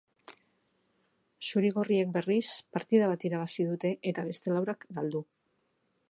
[1.49, 5.23] Zuri-gorriek, berriz, partida bat irabazi dute eta beste laurak galdu.